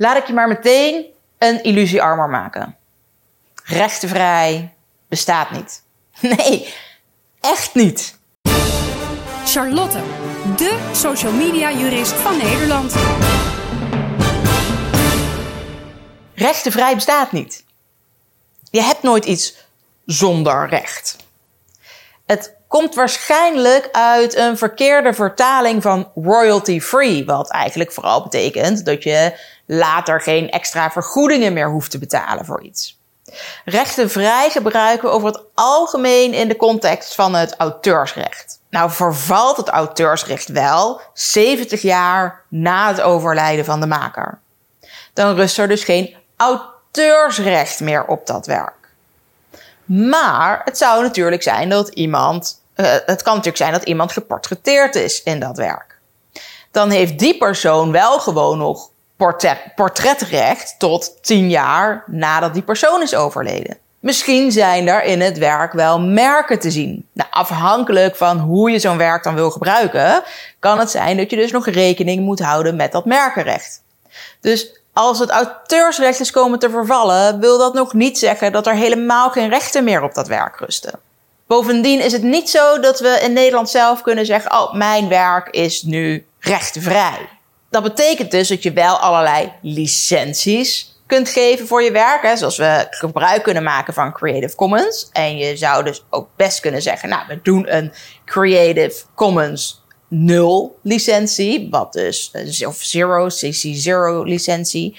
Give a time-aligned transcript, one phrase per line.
[0.00, 1.04] Laat ik je maar meteen
[1.38, 2.76] een illusiearmor maken.
[3.64, 4.74] Rechtenvrij
[5.08, 5.82] bestaat niet.
[6.36, 6.74] Nee,
[7.40, 8.18] echt niet.
[9.44, 9.98] Charlotte,
[10.56, 12.94] de social media jurist van Nederland.
[16.34, 17.64] Rechtenvrij bestaat niet.
[18.70, 19.56] Je hebt nooit iets
[20.04, 21.16] zonder recht.
[22.26, 29.02] Het komt waarschijnlijk uit een verkeerde vertaling van royalty free, wat eigenlijk vooral betekent dat
[29.02, 32.98] je later geen extra vergoedingen meer hoeft te betalen voor iets.
[33.64, 38.60] Rechtenvrij gebruiken we over het algemeen in de context van het auteursrecht.
[38.68, 44.38] Nou vervalt het auteursrecht wel 70 jaar na het overlijden van de maker.
[45.12, 48.78] Dan rust er dus geen auteursrecht meer op dat werk.
[49.90, 55.22] Maar het zou natuurlijk zijn dat iemand, het kan natuurlijk zijn dat iemand geportretteerd is
[55.22, 55.98] in dat werk.
[56.70, 63.02] Dan heeft die persoon wel gewoon nog portret, portretrecht tot 10 jaar nadat die persoon
[63.02, 63.78] is overleden.
[64.00, 67.06] Misschien zijn er in het werk wel merken te zien.
[67.12, 70.22] Nou, afhankelijk van hoe je zo'n werk dan wil gebruiken,
[70.58, 73.82] kan het zijn dat je dus nog rekening moet houden met dat merkenrecht.
[74.40, 78.74] Dus als het auteursrecht is komen te vervallen, wil dat nog niet zeggen dat er
[78.74, 80.98] helemaal geen rechten meer op dat werk rusten.
[81.50, 85.48] Bovendien is het niet zo dat we in Nederland zelf kunnen zeggen: Oh, mijn werk
[85.48, 87.28] is nu rechtvrij.
[87.70, 92.22] Dat betekent dus dat je wel allerlei licenties kunt geven voor je werk.
[92.22, 95.08] Hè, zoals we gebruik kunnen maken van Creative Commons.
[95.12, 97.92] En je zou dus ook best kunnen zeggen: Nou, we doen een
[98.24, 102.32] Creative Commons nul licentie, wat dus,
[102.66, 104.98] of zero, CC0 licentie.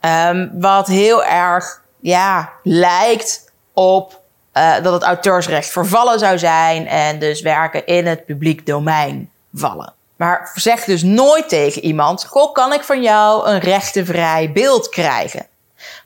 [0.00, 4.19] Um, wat heel erg, ja, lijkt op
[4.54, 9.92] uh, dat het auteursrecht vervallen zou zijn en dus werken in het publiek domein vallen.
[10.16, 15.46] Maar zeg dus nooit tegen iemand: Goh, kan ik van jou een rechtenvrij beeld krijgen?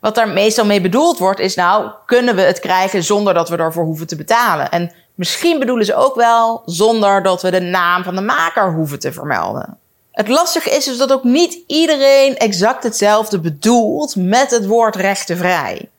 [0.00, 3.56] Wat daar meestal mee bedoeld wordt, is nou, kunnen we het krijgen zonder dat we
[3.56, 4.70] ervoor hoeven te betalen?
[4.70, 8.98] En Misschien bedoelen ze ook wel zonder dat we de naam van de maker hoeven
[8.98, 9.78] te vermelden.
[10.12, 15.90] Het lastige is dus dat ook niet iedereen exact hetzelfde bedoelt met het woord rechtenvrij.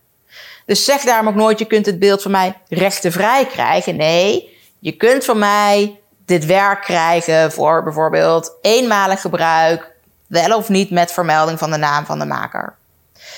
[0.66, 3.96] Dus zeg daarom ook nooit, je kunt het beeld van mij rechtenvrij krijgen.
[3.96, 9.92] Nee, je kunt van mij dit werk krijgen voor bijvoorbeeld eenmalig gebruik,
[10.28, 12.76] wel of niet met vermelding van de naam van de maker.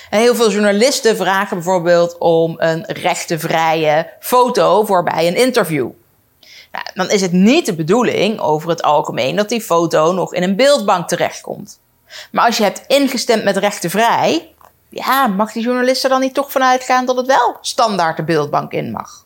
[0.09, 5.89] En heel veel journalisten vragen bijvoorbeeld om een rechtenvrije foto voor bij een interview.
[6.71, 10.43] Nou, dan is het niet de bedoeling over het algemeen dat die foto nog in
[10.43, 11.79] een beeldbank terechtkomt.
[12.31, 14.53] Maar als je hebt ingestemd met rechtenvrij,
[14.89, 18.23] ja, mag die journalist er dan niet toch vanuit gaan dat het wel standaard de
[18.23, 19.25] beeldbank in mag?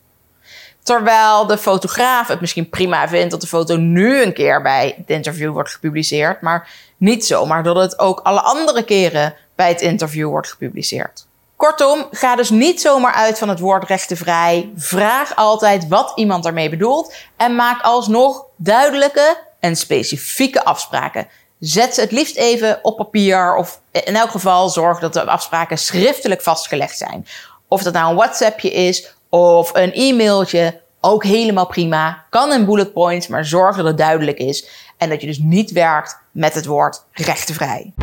[0.83, 5.09] Terwijl de fotograaf het misschien prima vindt dat de foto nu een keer bij het
[5.09, 10.29] interview wordt gepubliceerd, maar niet zomaar dat het ook alle andere keren bij het interview
[10.29, 11.25] wordt gepubliceerd.
[11.55, 14.71] Kortom, ga dus niet zomaar uit van het woord rechtenvrij.
[14.75, 21.27] Vraag altijd wat iemand daarmee bedoelt en maak alsnog duidelijke en specifieke afspraken.
[21.61, 25.77] Zet ze het liefst even op papier of in elk geval zorg dat de afspraken
[25.77, 27.27] schriftelijk vastgelegd zijn.
[27.67, 32.25] Of dat nou een WhatsAppje is of een e-mailtje, ook helemaal prima.
[32.29, 34.67] Kan in bullet points, maar zorg dat het duidelijk is
[34.97, 37.93] en dat je dus niet werkt met het woord rechtenvrij.